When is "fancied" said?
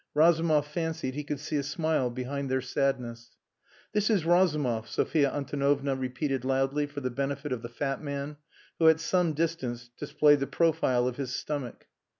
0.65-1.13